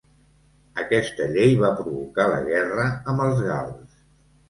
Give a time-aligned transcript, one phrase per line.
[0.83, 4.05] Aquesta llei va provocar la guerra amb els gals.